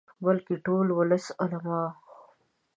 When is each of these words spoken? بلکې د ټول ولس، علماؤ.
بلکې 0.23 0.55
د 0.59 0.61
ټول 0.65 0.85
ولس، 0.97 1.25
علماؤ. 1.41 1.87